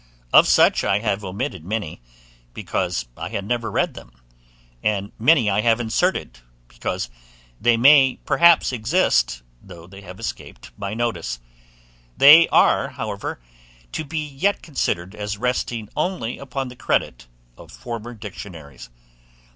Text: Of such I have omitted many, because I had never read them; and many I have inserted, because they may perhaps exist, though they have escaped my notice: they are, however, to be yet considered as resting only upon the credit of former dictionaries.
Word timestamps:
Of 0.33 0.47
such 0.47 0.83
I 0.83 0.97
have 0.97 1.23
omitted 1.23 1.63
many, 1.63 2.01
because 2.55 3.05
I 3.15 3.29
had 3.29 3.45
never 3.45 3.69
read 3.69 3.93
them; 3.93 4.13
and 4.81 5.11
many 5.19 5.47
I 5.47 5.61
have 5.61 5.79
inserted, 5.79 6.39
because 6.67 7.07
they 7.61 7.77
may 7.77 8.17
perhaps 8.25 8.71
exist, 8.71 9.43
though 9.61 9.85
they 9.85 10.01
have 10.01 10.19
escaped 10.19 10.71
my 10.75 10.95
notice: 10.95 11.39
they 12.17 12.47
are, 12.47 12.87
however, 12.87 13.39
to 13.91 14.03
be 14.03 14.27
yet 14.27 14.63
considered 14.63 15.13
as 15.13 15.37
resting 15.37 15.87
only 15.95 16.39
upon 16.39 16.69
the 16.69 16.75
credit 16.75 17.27
of 17.55 17.71
former 17.71 18.15
dictionaries. 18.15 18.89